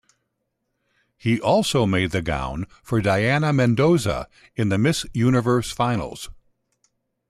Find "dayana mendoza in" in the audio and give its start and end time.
3.03-4.69